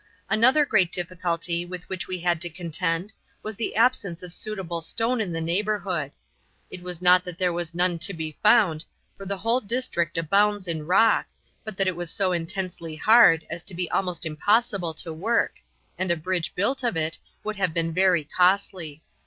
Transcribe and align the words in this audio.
Another 0.31 0.65
great 0.65 0.91
difficulty 0.91 1.63
with 1.63 1.87
which 1.87 2.07
we 2.07 2.19
had 2.21 2.41
to 2.41 2.49
contend 2.49 3.13
was 3.43 3.55
the 3.55 3.75
absence 3.75 4.23
of 4.23 4.33
suitable 4.33 4.81
stone 4.81 5.21
in 5.21 5.31
the 5.31 5.39
neighbourhood. 5.39 6.13
It 6.71 6.81
was 6.81 7.03
not 7.03 7.23
that 7.23 7.37
there 7.37 7.53
was 7.53 7.75
none 7.75 7.99
to 7.99 8.11
be 8.11 8.35
found, 8.41 8.83
for 9.15 9.27
the 9.27 9.37
whole 9.37 9.59
district 9.61 10.17
abounds 10.17 10.67
in 10.67 10.87
rock, 10.87 11.27
but 11.63 11.77
that 11.77 11.87
it 11.87 11.95
was 11.95 12.09
so 12.09 12.31
intensely 12.31 12.95
hard 12.95 13.45
as 13.47 13.61
to 13.61 13.75
be 13.75 13.91
almost 13.91 14.25
impossible 14.25 14.95
to 14.95 15.13
work, 15.13 15.57
and 15.99 16.09
a 16.09 16.15
bridge 16.17 16.55
built 16.55 16.81
of 16.83 16.97
it 16.97 17.19
would 17.43 17.57
have 17.57 17.71
been 17.71 17.93
very 17.93 18.23
costly. 18.23 19.03